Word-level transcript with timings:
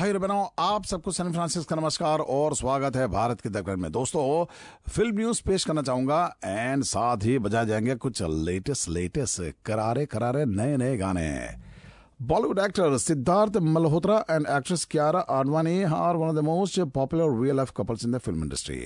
भाई 0.00 0.12
बनाओ 0.12 0.44
आप 0.58 0.84
सबको 0.84 1.12
सैन 1.12 1.32
फ्रांसिस 1.32 1.64
का 1.64 1.76
नमस्कार 1.76 2.18
और 2.34 2.54
स्वागत 2.56 2.96
है 2.96 3.06
भारत 3.06 3.40
के 3.40 3.48
दखन 3.48 3.80
में। 3.80 3.90
दोस्तों, 3.92 4.22
फ़िल्म 4.88 5.16
न्यूज़ 5.16 5.42
पेश 5.46 5.64
करना 5.64 5.82
चाहूँगा 5.82 6.20
एंड 6.44 6.84
साथ 6.84 7.24
ही 7.24 7.38
बजाए 7.38 7.66
जाएँगे 7.66 7.94
कुछ 7.94 8.22
लेटेस्ट 8.22 8.88
लेटेस्ट 8.88 9.52
करारे 9.66 10.06
करारे 10.06 10.44
नए 10.46 10.76
नए 10.76 10.96
गाने। 10.96 11.28
Bollywood 12.22 12.58
actor 12.58 12.96
Siddharth 12.98 13.56
Malhotra 13.58 14.24
and 14.30 14.46
actress 14.56 14.84
Kiara 14.90 15.20
Advani 15.20 15.82
are 15.82 16.16
one 16.16 16.28
of 16.28 16.36
the 16.36 16.44
most 16.44 16.80
popular 16.96 17.40
real 17.42 17.56
life 17.56 17.72
couples 17.76 18.04
in 18.04 18.12
the 18.12 18.18
film 18.18 18.42
industry. 18.42 18.82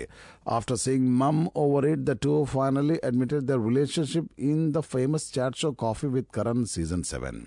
after 0.49 0.77
seeing 0.77 1.09
mum 1.19 1.46
over 1.57 1.89
it, 1.89 1.99
the 1.99 2.19
two 2.23 2.45
finally 2.45 2.99
admitted 3.05 3.43
the 3.43 3.65
relationship 3.67 4.29
in 4.39 4.71
the 4.73 4.81
famous 4.81 5.33
chat 5.35 5.55
show 5.55 5.73
Koffee 5.73 6.09
with 6.09 6.27
Karan 6.35 6.65
season 6.75 7.03
seven. 7.03 7.46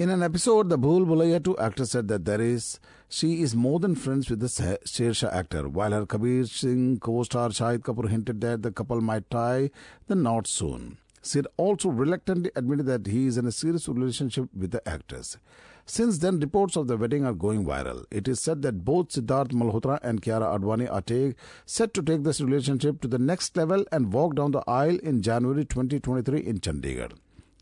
In 0.00 0.08
an 0.08 0.22
episode, 0.22 0.70
the 0.70 0.78
Bhool 0.78 1.04
Bhulaiyaa 1.04 1.44
2 1.44 1.58
actor 1.58 1.84
said 1.84 2.08
that 2.08 2.24
there 2.24 2.40
is 2.40 2.80
she 3.10 3.42
is 3.42 3.54
more 3.54 3.78
than 3.78 3.94
friends 3.94 4.30
with 4.30 4.40
the 4.40 4.46
Shershah 4.46 5.30
actor, 5.30 5.68
while 5.68 5.90
her 5.90 6.06
Kabir 6.06 6.46
Singh 6.46 6.98
co-star 7.00 7.50
Shahid 7.50 7.80
Kapoor 7.80 8.08
hinted 8.08 8.40
that 8.40 8.62
the 8.62 8.72
couple 8.72 9.02
might 9.02 9.28
tie 9.28 9.70
the 10.06 10.14
knot 10.14 10.46
soon. 10.46 10.96
Sid 11.20 11.46
also 11.58 11.90
reluctantly 11.90 12.50
admitted 12.56 12.86
that 12.86 13.06
he 13.08 13.26
is 13.26 13.36
in 13.36 13.44
a 13.44 13.52
serious 13.52 13.88
relationship 13.88 14.48
with 14.56 14.70
the 14.70 14.88
actress. 14.88 15.36
Since 15.84 16.16
then, 16.20 16.40
reports 16.40 16.76
of 16.76 16.86
the 16.86 16.96
wedding 16.96 17.26
are 17.26 17.34
going 17.34 17.66
viral. 17.66 18.06
It 18.10 18.26
is 18.26 18.40
said 18.40 18.62
that 18.62 18.86
both 18.86 19.10
Siddharth 19.10 19.52
Malhotra 19.52 19.98
and 20.02 20.22
Kiara 20.22 20.58
Advani 20.58 20.90
are 20.90 21.02
take, 21.02 21.34
set 21.66 21.92
to 21.92 22.02
take 22.02 22.22
this 22.22 22.40
relationship 22.40 23.02
to 23.02 23.08
the 23.08 23.18
next 23.18 23.54
level 23.54 23.84
and 23.92 24.14
walk 24.14 24.34
down 24.34 24.52
the 24.52 24.64
aisle 24.66 24.96
in 25.02 25.20
January 25.20 25.66
2023 25.66 26.40
in 26.40 26.58
Chandigarh. 26.58 27.12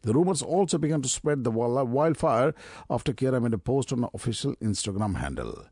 The 0.02 0.14
rumors 0.14 0.42
also 0.42 0.78
began 0.78 1.02
to 1.02 1.08
spread 1.08 1.44
the 1.44 1.50
wildfire 1.50 2.54
after 2.88 3.12
Kiara 3.12 3.42
made 3.42 3.54
a 3.54 3.58
post 3.58 3.92
on 3.92 4.02
her 4.02 4.08
official 4.14 4.54
Instagram 4.56 5.16
handle. 5.16 5.66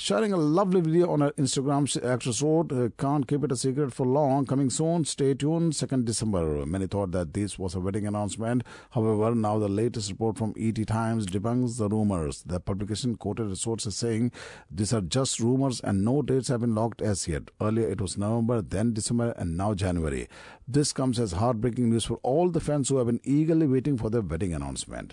Sharing 0.00 0.32
a 0.32 0.36
lovely 0.36 0.80
video 0.80 1.10
on 1.10 1.22
her 1.22 1.32
Instagram, 1.32 1.82
actress 2.08 2.40
wrote, 2.40 2.70
uh, 2.70 2.88
Can't 2.98 3.26
keep 3.26 3.42
it 3.42 3.50
a 3.50 3.56
secret 3.56 3.92
for 3.92 4.06
long. 4.06 4.46
Coming 4.46 4.70
soon. 4.70 5.04
Stay 5.04 5.34
tuned. 5.34 5.72
2nd 5.72 6.04
December. 6.04 6.64
Many 6.64 6.86
thought 6.86 7.10
that 7.10 7.34
this 7.34 7.58
was 7.58 7.74
a 7.74 7.80
wedding 7.80 8.06
announcement. 8.06 8.62
However, 8.90 9.34
now 9.34 9.58
the 9.58 9.68
latest 9.68 10.12
report 10.12 10.38
from 10.38 10.54
ET 10.56 10.86
Times 10.86 11.26
debunks 11.26 11.78
the 11.78 11.88
rumors. 11.88 12.44
The 12.44 12.60
publication 12.60 13.16
quoted 13.16 13.58
sources 13.58 13.96
saying, 13.96 14.30
These 14.70 14.92
are 14.92 15.00
just 15.00 15.40
rumors 15.40 15.80
and 15.80 16.04
no 16.04 16.22
dates 16.22 16.46
have 16.46 16.60
been 16.60 16.76
locked 16.76 17.02
as 17.02 17.26
yet. 17.26 17.50
Earlier 17.60 17.88
it 17.88 18.00
was 18.00 18.16
November, 18.16 18.62
then 18.62 18.92
December, 18.92 19.34
and 19.36 19.56
now 19.56 19.74
January. 19.74 20.28
This 20.68 20.92
comes 20.92 21.18
as 21.18 21.32
heartbreaking 21.32 21.90
news 21.90 22.04
for 22.04 22.20
all 22.22 22.50
the 22.50 22.60
fans 22.60 22.88
who 22.88 22.98
have 22.98 23.08
been 23.08 23.20
eagerly 23.24 23.66
waiting 23.66 23.98
for 23.98 24.10
the 24.10 24.22
wedding 24.22 24.54
announcement. 24.54 25.12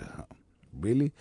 Really? 0.80 1.12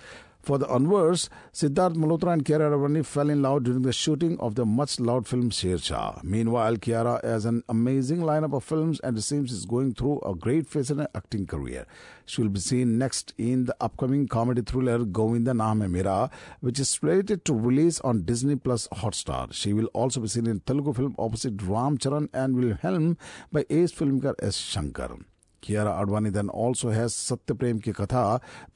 For 0.45 0.59
the 0.59 0.69
onwards, 0.69 1.31
Siddharth 1.55 1.95
Malhotra 1.95 2.35
and 2.35 2.45
Kiara 2.45 2.71
Advani 2.71 3.03
fell 3.03 3.31
in 3.31 3.41
love 3.41 3.63
during 3.63 3.81
the 3.81 3.95
shooting 3.95 4.39
of 4.41 4.57
the 4.57 4.67
much-loved 4.67 5.27
film 5.27 5.49
Shershah. 5.49 6.23
Meanwhile, 6.23 6.77
Kiara 6.77 7.25
has 7.25 7.47
an 7.47 7.63
amazing 7.67 8.19
lineup 8.19 8.53
of 8.53 8.63
films 8.63 9.01
and 9.01 9.25
seems 9.25 9.51
is 9.51 9.65
going 9.65 9.95
through 9.95 10.21
a 10.21 10.35
great 10.35 10.67
phase 10.67 10.91
in 10.91 10.99
her 10.99 11.09
acting 11.15 11.47
career. 11.47 11.87
She 12.27 12.43
will 12.43 12.51
be 12.51 12.61
seen 12.61 12.99
next 12.99 13.33
in 13.39 13.65
the 13.65 13.75
upcoming 13.81 14.29
comedy 14.29 14.61
thriller 14.61 15.07
Govinda 15.07 15.53
Naam 15.53 15.89
Mera, 15.91 16.29
which 16.61 16.79
is 16.79 16.91
slated 16.91 17.47
to 17.47 17.55
release 17.55 18.01
on 18.03 18.25
Disney 18.25 18.57
Plus 18.57 18.87
Hotstar. 18.89 19.51
She 19.51 19.73
will 19.73 19.89
also 19.95 20.21
be 20.21 20.29
seen 20.29 20.47
in 20.47 20.61
Telugu 20.61 20.93
film 20.93 21.15
opposite 21.19 21.63
Ram 21.63 21.97
Charan 21.97 22.29
and 22.35 22.55
will 22.57 22.75
helm 22.83 23.17
by 23.51 23.65
ace 23.71 23.93
filmmaker 23.93 24.35
S. 24.43 24.59
Shankar. 24.59 25.17
Kiara 25.65 25.91
Advani 26.01 26.31
then 26.31 26.51
also 26.63 26.89
has 26.91 27.13
Satya 27.13 27.55
Prem 27.55 27.79
Ki 27.79 27.93
कथा 27.93 28.23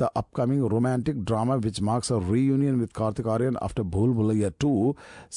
the 0.01 0.09
upcoming 0.17 0.67
romantic 0.73 1.25
drama 1.25 1.55
which 1.67 1.81
marks 1.83 2.13
a 2.13 2.19
reunion 2.25 2.81
with 2.81 2.93
Kartik 2.97 3.29
Aaryan 3.29 3.57
after 3.63 3.83
Bhool 3.95 4.13
Bhulaiyaa 4.15 4.51
to 4.61 4.73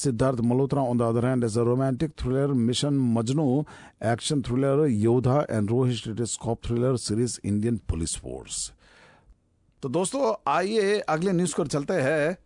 Siddharth 0.03 0.41
Malhotra 0.51 0.81
on 0.83 0.97
the 0.97 1.01
other 1.13 1.25
hand 1.25 1.43
as 1.43 1.57
a 1.57 1.63
romantic 1.63 2.13
thriller 2.19 2.53
mission 2.67 2.99
Majnu 3.13 3.47
action 4.11 4.41
thriller 4.41 4.85
Yodha 4.87 5.39
and 5.49 5.69
रोहिस्ट 5.69 6.21
cop 6.35 6.65
thriller 6.65 6.97
series 7.07 7.39
Indian 7.45 7.77
police 7.89 8.17
force 8.17 8.71
तो 9.83 9.89
दोस्तों, 9.89 10.33
आइए 10.47 10.99
अगले 11.09 11.31
news 11.31 11.55
को 11.55 11.63
चलते 11.65 11.93
हैं। 12.01 12.37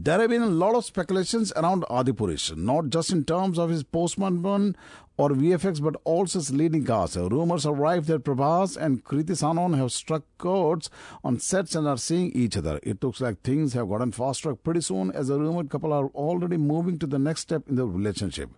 There 0.00 0.20
have 0.20 0.30
been 0.30 0.42
a 0.42 0.46
lot 0.46 0.76
of 0.76 0.84
speculations 0.84 1.52
around 1.56 1.82
Adipurush, 1.90 2.56
not 2.56 2.90
just 2.90 3.10
in 3.10 3.24
terms 3.24 3.58
of 3.58 3.68
his 3.68 3.82
postmortem 3.82 4.76
or 5.16 5.30
VFX, 5.30 5.82
but 5.82 5.96
also 6.04 6.38
his 6.38 6.52
leading 6.52 6.84
cast. 6.84 7.16
Rumors 7.16 7.66
are 7.66 7.74
rife 7.74 8.06
that 8.06 8.22
Prabhas 8.22 8.76
and 8.76 9.02
Kriti 9.02 9.36
Sanon 9.36 9.72
have 9.72 9.90
struck 9.90 10.22
chords 10.38 10.88
on 11.24 11.40
sets 11.40 11.74
and 11.74 11.88
are 11.88 11.98
seeing 11.98 12.30
each 12.30 12.56
other. 12.56 12.78
It 12.84 13.02
looks 13.02 13.20
like 13.20 13.42
things 13.42 13.72
have 13.72 13.88
gotten 13.88 14.12
fast 14.12 14.42
track 14.42 14.58
pretty 14.62 14.82
soon 14.82 15.10
as 15.10 15.26
the 15.26 15.40
rumored 15.40 15.68
couple 15.68 15.92
are 15.92 16.06
already 16.14 16.58
moving 16.58 17.00
to 17.00 17.06
the 17.08 17.18
next 17.18 17.40
step 17.40 17.68
in 17.68 17.74
the 17.74 17.84
relationship. 17.84 18.50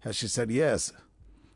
Has 0.00 0.16
she 0.16 0.28
said 0.28 0.50
yes? 0.50 0.92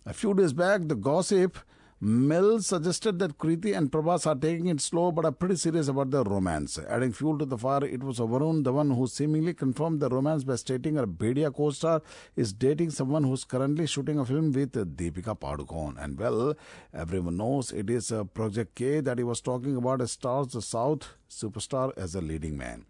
A 0.06 0.14
few 0.14 0.32
days 0.32 0.54
back, 0.54 0.88
the 0.88 0.94
gossip 0.94 1.58
Mill 2.02 2.62
suggested 2.62 3.18
that 3.18 3.36
Kriti 3.36 3.76
and 3.76 3.92
Prabhas 3.92 4.26
are 4.26 4.34
taking 4.34 4.68
it 4.68 4.80
slow 4.80 5.12
but 5.12 5.26
are 5.26 5.32
pretty 5.32 5.56
serious 5.56 5.86
about 5.86 6.10
their 6.10 6.22
romance. 6.22 6.78
Adding 6.88 7.12
fuel 7.12 7.36
to 7.36 7.44
the 7.44 7.58
fire, 7.58 7.84
it 7.84 8.02
was 8.02 8.20
Varun, 8.20 8.64
the 8.64 8.72
one 8.72 8.90
who 8.90 9.06
seemingly 9.06 9.52
confirmed 9.52 10.00
the 10.00 10.08
romance 10.08 10.42
by 10.42 10.56
stating 10.56 10.96
her 10.96 11.06
Bhedia 11.06 11.54
co-star 11.54 12.00
is 12.36 12.54
dating 12.54 12.88
someone 12.88 13.24
who's 13.24 13.44
currently 13.44 13.86
shooting 13.86 14.18
a 14.18 14.24
film 14.24 14.50
with 14.50 14.72
Deepika 14.96 15.38
Padukone. 15.38 16.02
And 16.02 16.18
well, 16.18 16.54
everyone 16.94 17.36
knows 17.36 17.70
it 17.70 17.90
is 17.90 18.10
uh, 18.10 18.24
Project 18.24 18.76
K 18.76 19.00
that 19.00 19.18
he 19.18 19.24
was 19.24 19.42
talking 19.42 19.76
about 19.76 20.00
as 20.00 20.12
stars 20.12 20.54
the 20.54 20.62
South 20.62 21.06
superstar 21.28 21.92
as 21.98 22.14
a 22.14 22.22
leading 22.22 22.56
man. 22.56 22.86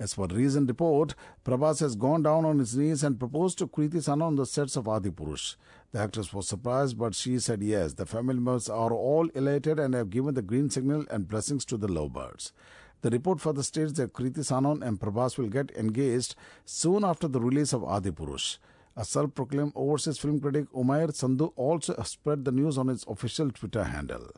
As 0.00 0.14
for 0.14 0.28
recent 0.28 0.68
report, 0.68 1.16
Prabhas 1.44 1.80
has 1.80 1.96
gone 1.96 2.22
down 2.22 2.44
on 2.44 2.60
his 2.60 2.76
knees 2.76 3.02
and 3.02 3.18
proposed 3.18 3.58
to 3.58 3.66
Kriti 3.66 4.00
Sanon 4.00 4.36
the 4.36 4.46
sets 4.46 4.76
of 4.76 4.86
Adi 4.86 5.10
Purush. 5.10 5.56
The 5.92 6.00
actress 6.00 6.34
was 6.34 6.46
surprised, 6.46 6.98
but 6.98 7.14
she 7.14 7.38
said 7.38 7.62
yes. 7.62 7.94
The 7.94 8.04
family 8.04 8.34
members 8.34 8.68
are 8.68 8.92
all 8.92 9.28
elated 9.34 9.78
and 9.78 9.94
have 9.94 10.10
given 10.10 10.34
the 10.34 10.42
green 10.42 10.68
signal 10.68 11.06
and 11.10 11.26
blessings 11.26 11.64
to 11.66 11.78
the 11.78 11.88
lovebirds. 11.88 12.52
The 13.00 13.10
report 13.10 13.40
further 13.40 13.62
states 13.62 13.92
that 13.94 14.12
Kriti 14.12 14.44
Sanon 14.44 14.82
and 14.82 15.00
Prabhas 15.00 15.38
will 15.38 15.48
get 15.48 15.70
engaged 15.70 16.34
soon 16.64 17.04
after 17.04 17.26
the 17.26 17.40
release 17.40 17.72
of 17.72 17.84
Adi 17.84 18.10
Purush. 18.10 18.58
A 18.96 19.04
self-proclaimed 19.04 19.72
overseas 19.76 20.18
film 20.18 20.40
critic 20.40 20.66
Umair 20.72 21.08
Sandhu 21.10 21.52
also 21.54 21.94
spread 22.02 22.44
the 22.44 22.52
news 22.52 22.76
on 22.76 22.88
his 22.88 23.04
official 23.06 23.50
Twitter 23.50 23.84
handle. 23.84 24.32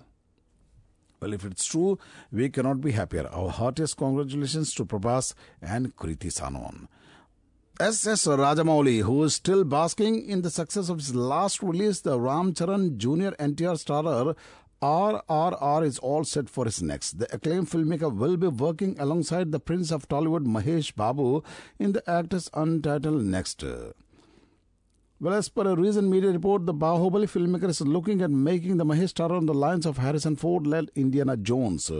Well, 1.18 1.32
if 1.32 1.44
it's 1.44 1.64
true, 1.64 1.98
we 2.30 2.48
cannot 2.50 2.80
be 2.80 2.92
happier. 2.92 3.26
Our 3.28 3.50
heartiest 3.50 3.96
congratulations 3.96 4.74
to 4.74 4.84
Prabhas 4.84 5.34
and 5.60 5.96
Kriti 5.96 6.30
Sanon. 6.30 6.88
S.S. 7.80 8.26
Rajamouli, 8.26 9.00
who 9.00 9.24
is 9.24 9.36
still 9.36 9.64
basking 9.64 10.28
in 10.28 10.42
the 10.42 10.50
success 10.50 10.90
of 10.90 10.98
his 10.98 11.14
last 11.14 11.62
release, 11.62 12.00
the 12.00 12.20
Ram 12.20 12.52
Charan 12.52 12.98
Jr. 12.98 13.30
NTR 13.40 13.78
starrer, 13.82 14.36
RRR 14.82 15.86
is 15.86 15.98
all 15.98 16.24
set 16.24 16.50
for 16.50 16.66
his 16.66 16.82
next. 16.82 17.18
The 17.18 17.34
acclaimed 17.34 17.70
filmmaker 17.70 18.14
will 18.14 18.36
be 18.36 18.48
working 18.48 19.00
alongside 19.00 19.50
the 19.50 19.60
Prince 19.60 19.90
of 19.92 20.06
Tollywood 20.08 20.44
Mahesh 20.44 20.94
Babu 20.94 21.42
in 21.78 21.92
the 21.92 22.02
actor's 22.08 22.50
untitled 22.52 23.24
next. 23.24 23.64
Well, 25.18 25.32
as 25.34 25.48
per 25.48 25.66
a 25.66 25.74
recent 25.74 26.08
media 26.08 26.32
report, 26.32 26.66
the 26.66 26.74
Bahubali 26.74 27.30
filmmaker 27.30 27.70
is 27.70 27.80
looking 27.80 28.20
at 28.20 28.30
making 28.30 28.76
the 28.76 28.84
Mahesh 28.84 29.08
star 29.08 29.32
on 29.32 29.46
the 29.46 29.54
lines 29.54 29.86
of 29.86 29.96
Harrison 29.96 30.36
Ford-led 30.36 30.90
Indiana 30.94 31.34
Jones. 31.38 31.90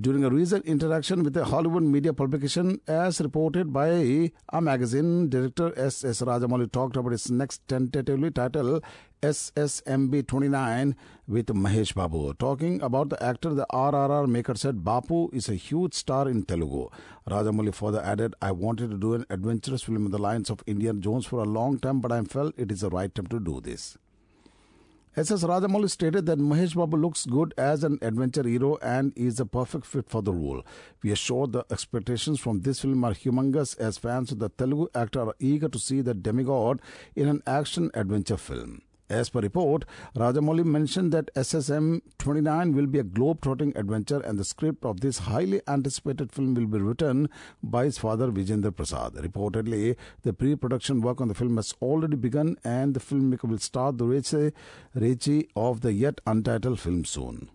During 0.00 0.22
a 0.22 0.30
recent 0.30 0.64
interaction 0.64 1.24
with 1.24 1.36
a 1.36 1.44
Hollywood 1.44 1.82
media 1.82 2.12
publication, 2.12 2.80
as 2.86 3.20
reported 3.20 3.72
by 3.72 3.88
a 4.52 4.60
magazine, 4.60 5.28
director 5.28 5.72
S. 5.76 6.04
S. 6.04 6.22
Rajamouli 6.22 6.70
talked 6.70 6.96
about 6.96 7.10
his 7.10 7.32
next 7.32 7.66
tentatively 7.66 8.30
titled 8.30 8.84
SSMB 9.22 10.24
29 10.24 10.94
with 11.26 11.46
Mahesh 11.46 11.96
Babu. 11.96 12.32
Talking 12.34 12.80
about 12.80 13.08
the 13.08 13.20
actor, 13.20 13.52
the 13.52 13.66
RRR 13.72 14.28
maker 14.28 14.54
said 14.54 14.84
Babu 14.84 15.30
is 15.32 15.48
a 15.48 15.56
huge 15.56 15.94
star 15.94 16.28
in 16.28 16.44
Telugu. 16.44 16.90
Rajamouli 17.28 17.74
further 17.74 18.00
added, 18.00 18.36
I 18.40 18.52
wanted 18.52 18.92
to 18.92 18.98
do 18.98 19.14
an 19.14 19.26
adventurous 19.30 19.82
film 19.82 20.06
in 20.06 20.12
the 20.12 20.18
lines 20.18 20.48
of 20.48 20.62
Indiana 20.68 21.00
Jones 21.00 21.26
for 21.26 21.40
a 21.40 21.44
long 21.44 21.80
time, 21.80 21.98
but 21.98 22.12
I 22.12 22.22
felt 22.22 22.54
it 22.56 22.70
is 22.70 22.82
the 22.82 22.90
right 22.90 23.12
time 23.12 23.26
to 23.26 23.40
do 23.40 23.60
this. 23.60 23.98
S.S. 25.18 25.42
Rajamouli 25.42 25.90
stated 25.90 26.26
that 26.26 26.38
Mahesh 26.38 26.76
Babu 26.76 26.96
looks 26.96 27.26
good 27.26 27.52
as 27.58 27.82
an 27.82 27.98
adventure 28.02 28.44
hero 28.44 28.78
and 28.80 29.12
is 29.16 29.40
a 29.40 29.46
perfect 29.46 29.84
fit 29.84 30.08
for 30.08 30.22
the 30.22 30.32
role. 30.32 30.64
We 31.02 31.10
are 31.10 31.16
sure 31.16 31.48
the 31.48 31.64
expectations 31.72 32.38
from 32.38 32.60
this 32.60 32.82
film 32.82 33.02
are 33.02 33.14
humongous 33.14 33.76
as 33.80 33.98
fans 33.98 34.30
of 34.30 34.38
the 34.38 34.48
Telugu 34.48 34.86
actor 34.94 35.22
are 35.22 35.34
eager 35.40 35.68
to 35.68 35.78
see 35.80 36.02
the 36.02 36.14
demigod 36.14 36.80
in 37.16 37.26
an 37.26 37.42
action 37.48 37.90
adventure 37.94 38.36
film. 38.36 38.82
As 39.10 39.30
per 39.30 39.40
report, 39.40 39.86
Rajamouli 40.14 40.64
mentioned 40.64 41.12
that 41.12 41.32
SSMB 41.34 42.02
29 42.18 42.74
will 42.74 42.86
be 42.86 42.98
a 42.98 43.02
globe-trotting 43.02 43.74
adventure 43.74 44.20
and 44.20 44.38
the 44.38 44.44
script 44.44 44.84
of 44.84 45.00
this 45.00 45.18
highly 45.18 45.62
anticipated 45.66 46.30
film 46.30 46.52
will 46.54 46.66
be 46.66 46.78
written 46.78 47.30
by 47.62 47.84
his 47.84 47.96
father 47.96 48.30
Vijayendra 48.30 48.76
Prasad. 48.76 49.14
Reportedly, 49.14 49.96
the 50.22 50.34
pre-production 50.34 51.00
work 51.00 51.22
on 51.22 51.28
the 51.28 51.34
film 51.34 51.56
has 51.56 51.74
already 51.80 52.16
begun 52.16 52.56
and 52.64 52.92
the 52.92 53.00
filmmaker 53.00 53.44
will 53.44 53.58
start 53.58 53.96
the 53.96 54.04
recce 54.04 55.48
of 55.56 55.80
the 55.80 55.92
yet 55.92 56.20
untitled 56.26 56.78
film 56.78 57.04
soon. 57.06 57.48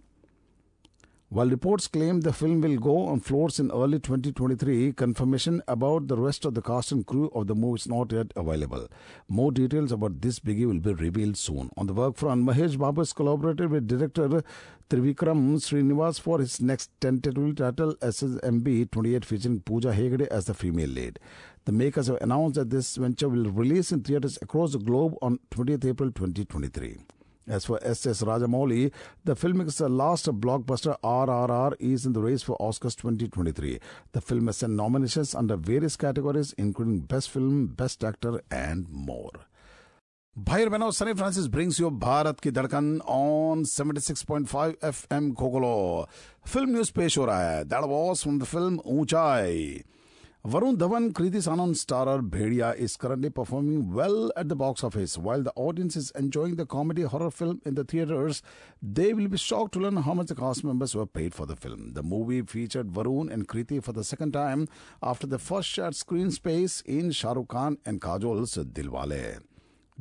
While 1.33 1.49
reports 1.49 1.87
claim 1.87 2.21
the 2.21 2.31
film 2.31 2.61
will 2.61 2.77
go 2.77 3.07
on 3.07 3.19
floors 3.19 3.59
in 3.59 3.71
early 3.71 3.97
2023, 3.97 4.93
confirmation 4.93 5.63
about 5.67 6.07
the 6.07 6.15
rest 6.15 6.45
of 6.45 6.53
the 6.53 6.61
cast 6.61 6.91
and 6.91 7.03
crew 7.07 7.31
of 7.33 7.47
the 7.47 7.55
movie 7.55 7.79
is 7.79 7.87
not 7.87 8.11
yet 8.11 8.31
available. 8.35 8.87
More 9.27 9.51
details 9.51 9.91
about 9.91 10.21
this 10.21 10.39
biggie 10.39 10.67
will 10.67 10.79
be 10.79 10.93
revealed 10.93 11.35
soon. 11.37 11.71
On 11.75 11.87
the 11.87 11.93
work 11.95 12.17
front, 12.17 12.45
Mahesh 12.45 12.77
Babu 12.77 13.01
has 13.01 13.13
collaborated 13.13 13.71
with 13.71 13.87
director 13.87 14.43
Trivikram 14.91 15.55
Srinivas 15.57 16.21
for 16.21 16.37
his 16.37 16.61
next 16.61 16.91
tentatively 17.01 17.55
titled 17.55 17.99
SSMB 18.01 18.91
28 18.91 19.25
featuring 19.25 19.59
Pooja 19.61 19.91
Hegde 19.91 20.27
as 20.27 20.45
the 20.45 20.53
female 20.53 20.89
lead. 20.89 21.17
The 21.65 21.71
makers 21.71 22.09
have 22.09 22.21
announced 22.21 22.57
that 22.59 22.69
this 22.69 22.95
venture 22.95 23.27
will 23.27 23.49
release 23.49 23.91
in 23.91 24.03
theaters 24.03 24.37
across 24.43 24.73
the 24.73 24.77
globe 24.77 25.15
on 25.19 25.39
20th 25.49 25.83
April 25.83 26.11
2023. 26.11 26.99
As 27.47 27.65
for 27.65 27.77
S.S. 27.83 28.23
Rajamouli, 28.23 28.91
the 29.25 29.35
film's 29.35 29.81
last 29.81 30.27
blockbuster 30.27 30.95
RRR 31.03 31.75
is 31.79 32.05
in 32.05 32.13
the 32.13 32.21
race 32.21 32.41
for 32.41 32.55
Oscars 32.57 32.95
2023. 32.95 33.79
The 34.13 34.21
film 34.21 34.47
has 34.47 34.57
sent 34.57 34.73
nominations 34.73 35.35
under 35.35 35.57
various 35.57 35.97
categories 35.97 36.53
including 36.57 36.99
Best 36.99 37.29
Film, 37.29 37.67
Best 37.67 38.03
Actor 38.03 38.41
and 38.49 38.87
more. 38.89 39.31
भाई 40.35 40.65
बहनों 40.65 40.89
Sunny 40.91 41.13
Francis 41.13 41.47
brings 41.53 41.79
you 41.79 41.89
Bharat 42.01 42.39
Ki 42.39 42.51
Dhadkan 42.51 42.85
on 43.15 43.63
76.5 43.63 44.73
FM 44.85 45.29
कोकोलो 45.31 46.07
film 46.47 46.69
news 46.69 46.89
पेश 46.89 47.17
हो 47.17 47.25
रहा 47.25 47.49
है 47.49 47.63
that 47.63 47.83
was 47.89 48.23
from 48.23 48.39
the 48.39 48.43
film 48.43 48.79
ऊंचाई 48.95 49.83
Varun 50.45 50.75
Dhawan, 50.75 51.13
Kriti 51.13 51.41
Sanon 51.41 51.71
starrer 51.73 52.21
Bhedia 52.21 52.75
is 52.75 52.97
currently 52.97 53.29
performing 53.29 53.93
well 53.93 54.29
at 54.35 54.49
the 54.49 54.57
box 54.57 54.83
office. 54.83 55.17
While 55.17 55.41
the 55.41 55.53
audience 55.55 55.95
is 55.95 56.11
enjoying 56.17 56.57
the 56.57 56.65
comedy 56.65 57.03
horror 57.03 57.31
film 57.31 57.61
in 57.65 57.75
the 57.75 57.85
theaters, 57.85 58.41
they 58.81 59.13
will 59.13 59.29
be 59.29 59.37
shocked 59.37 59.71
to 59.75 59.79
learn 59.79 59.95
how 59.95 60.13
much 60.13 60.27
the 60.27 60.35
cast 60.35 60.65
members 60.65 60.95
were 60.95 61.05
paid 61.05 61.33
for 61.33 61.45
the 61.45 61.55
film. 61.55 61.93
The 61.93 62.03
movie 62.03 62.41
featured 62.41 62.91
Varun 62.91 63.31
and 63.31 63.47
Kriti 63.47 63.81
for 63.81 63.93
the 63.93 64.03
second 64.03 64.33
time 64.33 64.67
after 65.01 65.25
the 65.25 65.39
first 65.39 65.69
shared 65.69 65.95
screen 65.95 66.29
space 66.29 66.81
in 66.81 67.11
Shah 67.11 67.31
Rukh 67.31 67.47
Khan 67.47 67.77
and 67.85 68.01
Kajol's 68.01 68.57
Dilwale. 68.57 69.39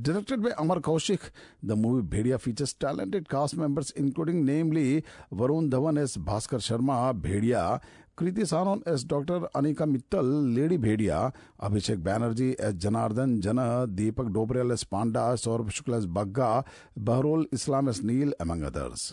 Directed 0.00 0.42
by 0.42 0.52
Amar 0.56 0.80
Kaushik, 0.80 1.30
the 1.62 1.76
movie 1.76 2.02
Bhedia 2.02 2.40
features 2.40 2.72
talented 2.72 3.28
cast 3.28 3.56
members 3.56 3.90
including 3.90 4.44
namely 4.44 5.04
Varun 5.32 5.68
Dhawan 5.68 6.00
as 6.00 6.16
Bhaskar 6.16 6.60
Sharma, 6.60 7.12
Bhedia, 7.12 7.78
Kriti 8.16 8.46
Sanon 8.46 8.82
as 8.86 9.04
Dr. 9.04 9.40
Anika 9.54 9.80
Mittal, 9.80 10.56
Lady 10.56 10.78
Bhedia, 10.78 11.34
Abhishek 11.60 11.98
Banerjee 11.98 12.58
as 12.58 12.74
Janardhan 12.74 13.40
Jana, 13.40 13.86
Deepak 13.86 14.32
Dobriyal 14.32 14.72
as 14.72 14.82
Panda, 14.84 15.34
Saurabh 15.34 15.68
Shukla 15.70 15.98
as 15.98 16.06
Bagga, 16.06 16.64
Bahrul 16.98 17.44
Islam 17.52 17.88
as 17.88 18.02
Neil, 18.02 18.32
among 18.40 18.62
others. 18.64 19.12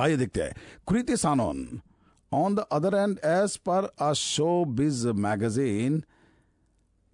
आइए 0.00 0.16
देखते 0.16 0.42
हैं 0.42 0.54
Kriti 0.88 1.16
Sanon 1.16 1.58
on 2.34 2.54
the 2.54 2.64
other 2.72 2.94
end 2.96 3.18
as 3.24 3.56
per 3.68 3.84
a 4.02 4.12
show 4.20 4.64
बिज 4.78 5.04
magazine 5.26 6.02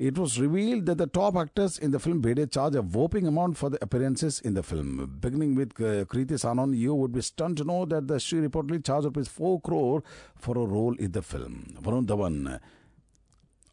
It 0.01 0.17
was 0.17 0.41
revealed 0.41 0.87
that 0.87 0.97
the 0.97 1.07
top 1.07 1.37
actors 1.37 1.77
in 1.79 1.91
the 1.91 1.99
film 1.99 2.23
Bhedia 2.23 2.51
charge 2.51 2.75
a 2.75 2.81
whopping 2.81 3.27
amount 3.27 3.59
for 3.59 3.69
the 3.69 3.77
appearances 3.85 4.41
in 4.41 4.55
the 4.55 4.63
film. 4.63 5.19
Beginning 5.21 5.55
with 5.55 5.73
uh, 5.73 6.07
Kriti 6.07 6.41
Sanon, 6.41 6.73
you 6.73 6.95
would 6.95 7.13
be 7.13 7.21
stunned 7.21 7.59
to 7.59 7.65
know 7.65 7.85
that 7.85 8.09
the 8.09 8.19
she 8.19 8.37
reportedly 8.37 8.83
charged 8.83 9.05
rupees 9.05 9.29
4 9.29 9.61
crore 9.61 10.03
for 10.35 10.57
a 10.57 10.65
role 10.65 10.95
in 10.95 11.13
the 11.13 11.21
film. 11.21 11.77
Varun 11.83 12.07
Dhawan 12.07 12.61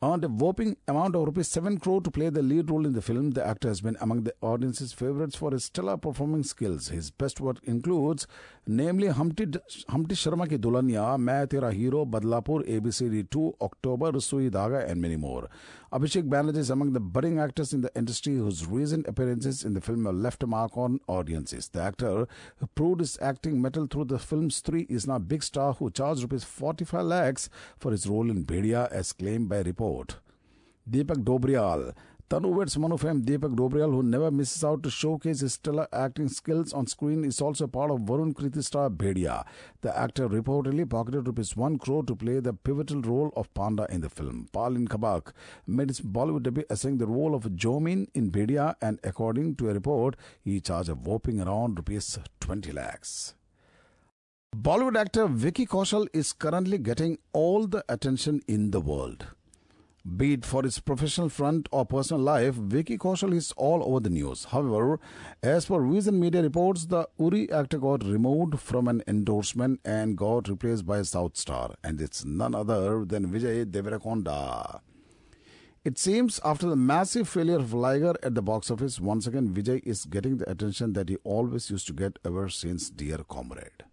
earned 0.04 0.24
a 0.24 0.28
whopping 0.28 0.78
amount 0.88 1.16
of 1.16 1.26
rupees 1.26 1.48
7 1.48 1.80
crore 1.80 2.02
to 2.02 2.12
play 2.12 2.30
the 2.30 2.44
lead 2.44 2.70
role 2.70 2.86
in 2.86 2.94
the 2.94 3.02
film. 3.02 3.32
The 3.32 3.46
actor 3.46 3.68
has 3.68 3.82
been 3.82 3.98
among 4.00 4.24
the 4.24 4.34
audience's 4.42 4.94
favorites 4.94 5.36
for 5.36 5.52
his 5.52 5.66
stellar 5.66 5.98
performing 5.98 6.44
skills. 6.44 6.90
His 6.90 7.10
best 7.10 7.42
work 7.42 7.58
includes 7.64 8.28
namely 8.68 9.08
Humpty, 9.08 9.48
Humpty 9.90 10.14
Sharma 10.14 10.48
Ki 10.48 10.58
Dulhania, 10.58 11.18
Main 11.20 11.48
Tera 11.48 11.74
Hero, 11.74 12.06
Badlapur, 12.06 12.68
ABCD 12.68 13.28
2, 13.30 13.56
October, 13.60 14.20
Sui 14.20 14.52
Dhaga 14.52 14.88
and 14.88 15.02
many 15.02 15.16
more. 15.16 15.50
Abhishek 15.92 16.28
Banerjee 16.28 16.58
is 16.58 16.70
among 16.70 16.92
the 16.92 17.00
budding 17.00 17.40
actors 17.40 17.72
in 17.72 17.80
the 17.80 17.90
industry 17.96 18.36
whose 18.36 18.66
recent 18.66 19.08
appearances 19.08 19.64
in 19.64 19.74
the 19.74 19.80
film 19.80 20.06
have 20.06 20.16
left 20.16 20.44
a 20.44 20.48
mark 20.48 20.78
on 20.78 21.00
audiences. 21.08 21.70
The 21.70 21.82
actor 21.82 22.28
who 22.58 22.68
proved 22.76 23.00
his 23.00 23.18
acting 23.22 23.62
mettle 23.62 23.88
through 23.88 24.06
the 24.06 24.20
film's 24.20 24.60
three 24.60 24.86
is 24.90 25.08
now 25.08 25.16
a 25.16 25.20
big 25.20 25.44
star 25.44 25.74
who 25.74 25.90
charged 25.90 26.24
rupees 26.24 26.44
45 26.44 27.06
lakhs 27.06 27.50
for 27.80 27.92
his 27.92 28.06
role 28.06 28.30
in 28.30 28.44
Bhedia 28.44 28.92
as 28.92 29.14
claimed 29.14 29.48
by 29.48 29.64
report. 29.88 30.18
Deepak 30.90 31.24
Dobriyal 31.24 31.94
Tanu 32.30 32.54
Weds 32.54 32.78
Manu 32.78 32.98
fame 32.98 33.22
Deepak 33.22 33.56
Dobriyal, 33.56 33.90
who 33.92 34.04
never 34.04 34.30
misses 34.30 34.62
out 34.62 34.84
to 34.84 34.90
showcase 34.90 35.40
his 35.40 35.54
stellar 35.54 35.88
acting 35.94 36.28
skills 36.28 36.74
on 36.74 36.86
screen, 36.86 37.24
is 37.24 37.40
also 37.40 37.68
part 37.68 37.90
of 37.90 38.00
Varun 38.02 38.34
Kriti 38.34 38.62
star 38.62 38.90
Bhedia. 38.90 39.46
The 39.82 39.98
actor 39.98 40.28
reportedly 40.28 40.90
pocketed 40.90 41.26
rupees 41.26 41.56
1 41.56 41.78
crore 41.78 42.04
to 42.04 42.16
play 42.18 42.42
the 42.42 42.52
pivotal 42.52 43.02
role 43.02 43.32
of 43.38 43.54
Panda 43.54 43.88
in 43.90 44.02
the 44.02 44.10
film. 44.10 44.50
Palin 44.52 44.90
Kabak 44.90 45.34
made 45.66 45.90
his 45.90 46.02
Bollywood 46.02 46.44
debut 46.44 46.66
assuming 46.70 46.98
the 46.98 47.08
role 47.08 47.34
of 47.34 47.44
Jomin 47.44 48.08
in 48.14 48.30
Bhedia, 48.30 48.76
and 48.82 49.00
according 49.06 49.56
to 49.56 49.70
a 49.70 49.74
report, 49.74 50.18
he 50.44 50.60
charged 50.60 50.90
a 50.90 50.96
whopping 50.96 51.40
around 51.40 51.78
rupees 51.78 52.20
20 52.42 52.74
lakhs. 52.74 53.36
Bollywood 54.54 54.98
actor 54.98 55.28
Vicky 55.28 55.66
Kaushal 55.66 56.08
is 56.14 56.34
currently 56.34 56.78
getting 56.78 57.20
all 57.32 57.68
the 57.68 57.86
attention 57.88 58.42
in 58.50 58.72
the 58.72 58.82
world. 58.82 59.28
Be 60.16 60.34
it 60.34 60.46
for 60.46 60.64
his 60.64 60.80
professional 60.80 61.28
front 61.28 61.68
or 61.70 61.86
personal 61.86 62.22
life, 62.22 62.54
Vicky 62.54 62.98
Kaushal 62.98 63.34
is 63.34 63.52
all 63.58 63.84
over 63.84 64.00
the 64.00 64.10
news. 64.10 64.46
However, 64.46 65.02
as 65.44 65.66
per 65.66 65.80
recent 65.80 66.18
media 66.18 66.42
reports, 66.42 66.86
the 66.86 67.10
Uri 67.20 67.52
actor 67.52 67.78
got 67.78 68.06
removed 68.06 68.58
from 68.60 68.88
an 68.88 69.04
endorsement 69.06 69.82
and 69.84 70.16
got 70.16 70.48
replaced 70.48 70.86
by 70.86 71.00
a 71.00 71.04
South 71.04 71.36
star, 71.36 71.76
and 71.84 72.00
it's 72.00 72.24
none 72.24 72.56
other 72.56 73.04
than 73.04 73.28
Vijay 73.28 73.66
Deverakonda. 73.66 74.80
It 75.84 75.98
seems 75.98 76.40
after 76.46 76.70
the 76.70 76.78
massive 76.78 77.28
failure 77.28 77.58
of 77.58 77.74
Liger 77.74 78.14
at 78.24 78.34
the 78.34 78.42
box 78.42 78.72
office, 78.72 79.02
once 79.02 79.28
again 79.28 79.54
Vijay 79.54 79.82
is 79.86 80.06
getting 80.06 80.38
the 80.38 80.50
attention 80.50 80.94
that 80.94 81.10
he 81.10 81.18
always 81.26 81.70
used 81.70 81.88
to 81.88 81.94
get 81.94 82.18
ever 82.24 82.48
since 82.48 82.90
Dear 82.90 83.20
Comrade. 83.28 83.84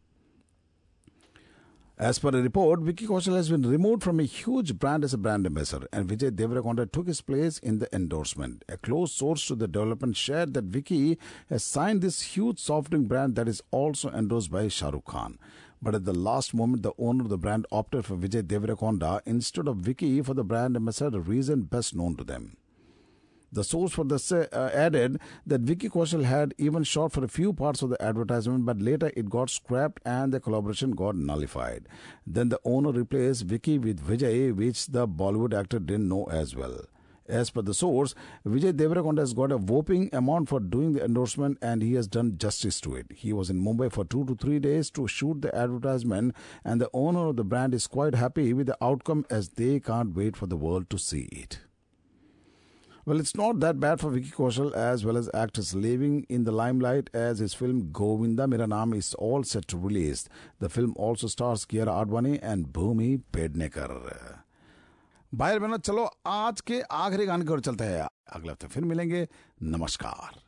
As 1.97 2.19
per 2.19 2.31
a 2.31 2.43
report, 2.43 2.81
Vicky 2.81 3.07
Kaushal 3.07 3.37
has 3.37 3.49
been 3.49 3.63
removed 3.63 4.03
from 4.03 4.19
a 4.19 4.25
huge 4.25 4.81
brand 4.81 5.05
as 5.05 5.15
a 5.15 5.19
brand 5.19 5.47
ambassador, 5.47 5.87
and 5.93 6.09
Vijay 6.09 6.33
Deverakonda 6.33 6.91
took 6.91 7.07
his 7.07 7.21
place 7.21 7.59
in 7.59 7.79
the 7.79 7.89
endorsement. 7.95 8.65
A 8.69 8.77
close 8.77 9.13
source 9.13 9.47
to 9.47 9.55
the 9.55 9.69
development 9.69 10.17
shared 10.17 10.55
that 10.55 10.65
Vicky 10.65 11.19
has 11.49 11.63
signed 11.63 12.03
this 12.03 12.35
huge 12.35 12.59
soft 12.59 12.91
drink 12.91 13.07
brand 13.07 13.37
that 13.37 13.47
is 13.47 13.63
also 13.71 14.11
endorsed 14.11 14.51
by 14.51 14.67
Shah 14.67 14.91
Rukh 14.91 15.05
Khan. 15.05 15.39
But 15.81 15.95
at 15.95 16.05
the 16.05 16.13
last 16.13 16.53
moment, 16.53 16.83
the 16.83 16.95
owner 16.99 17.23
of 17.23 17.31
the 17.31 17.39
brand 17.39 17.65
opted 17.71 18.07
for 18.07 18.17
Vijay 18.17 18.43
Deverakonda 18.43 19.21
instead 19.25 19.69
of 19.69 19.77
Vicky 19.77 20.21
for 20.21 20.35
the 20.35 20.43
brand 20.43 20.75
ambassador, 20.75 21.21
reason 21.21 21.63
best 21.63 21.95
known 21.95 22.17
to 22.17 22.25
them. 22.25 22.57
The 23.55 23.63
source 23.63 23.93
for 23.93 24.05
this 24.05 24.33
uh, 24.33 24.71
added 24.75 25.21
that 25.47 25.61
Vicky 25.61 25.89
Kaushal 25.89 26.25
had 26.25 26.55
even 26.59 26.83
shot 26.83 27.13
for 27.13 27.23
a 27.23 27.29
few 27.29 27.53
parts 27.53 27.83
of 27.83 27.91
the 27.91 28.03
advertisement, 28.03 28.67
but 28.67 28.83
later 28.83 29.13
it 29.17 29.31
got 29.31 29.49
scrapped 29.49 30.03
and 30.05 30.33
the 30.33 30.41
collaboration 30.41 30.91
got 30.91 31.15
nullified. 31.15 31.87
Then 32.27 32.49
the 32.49 32.59
owner 32.65 32.91
replaced 32.91 33.45
Vicky 33.45 33.79
with 33.79 34.05
Vijay, 34.05 34.53
which 34.53 34.89
the 34.89 35.07
Bollywood 35.07 35.55
actor 35.55 35.79
didn't 35.79 36.09
know 36.09 36.25
as 36.25 36.57
well. 36.57 36.81
As 37.29 37.51
per 37.51 37.63
the 37.63 37.75
source, 37.75 38.17
Vijay 38.45 38.73
Deverakonda 38.73 39.21
has 39.21 39.33
got 39.33 39.53
a 39.53 39.57
whopping 39.57 40.11
amount 40.13 40.49
for 40.49 40.59
doing 40.59 40.95
the 40.95 41.05
endorsement 41.05 41.57
and 41.63 41.81
he 41.81 41.95
has 41.95 42.09
done 42.09 42.37
justice 42.37 42.81
to 42.81 42.97
it. 42.97 43.07
He 43.15 43.33
was 43.33 43.51
in 43.51 43.65
Mumbai 43.65 43.93
for 43.93 44.05
two 44.05 44.25
to 44.25 44.35
three 44.35 44.59
days 44.59 44.91
to 44.91 45.07
shoot 45.07 45.43
the 45.43 45.55
advertisement 45.55 46.35
and 46.65 46.81
the 46.81 46.91
owner 46.93 47.29
of 47.29 47.37
the 47.37 47.45
brand 47.45 47.73
is 47.73 47.87
quite 47.87 48.17
happy 48.17 48.53
with 48.53 48.67
the 48.67 48.77
outcome 48.83 49.25
as 49.31 49.51
they 49.51 49.79
can't 49.79 50.17
wait 50.17 50.37
for 50.37 50.47
the 50.49 50.57
world 50.57 50.91
to 50.91 50.99
see 50.99 51.29
it. 51.31 51.61
Well, 53.07 53.21
it's 53.21 53.35
not 53.37 53.61
that 53.61 53.81
bad 53.81 54.01
for 54.01 54.09
Vicky 54.11 54.31
Kaushal 54.31 54.73
as 54.75 55.05
well 55.05 55.19
as 55.19 55.29
actress 55.35 55.75
living 55.75 56.25
in 56.31 56.45
the 56.45 56.53
limelight 56.53 57.11
as 57.13 57.39
his 57.39 57.53
film 57.53 57.91
Govinda. 57.93 58.45
Miranam 58.45 58.97
is 58.97 59.13
all 59.15 59.43
set 59.45 59.69
to 59.69 59.77
release. 59.77 60.27
The 60.59 60.71
film 60.71 60.95
also 60.97 61.27
stars 61.27 61.67
Kiara 61.67 61.97
Advani 62.07 62.39
and 62.43 62.73
Bhumi 62.73 63.21
Pednekar. 63.31 63.91
भाई 65.35 65.59
बहनों 65.59 65.79
चलो 65.79 66.09
आज 66.27 66.61
के 66.61 66.81
आखिरी 66.81 67.25
गाने 67.27 67.45
की 67.45 67.53
ओर 67.53 67.61
चलते 67.61 67.85
हैं 67.85 68.09
अगले 68.33 68.53
हफ्ते 68.53 68.67
फिर 68.75 68.85
मिलेंगे 68.85 69.27
नमस्कार 69.63 70.39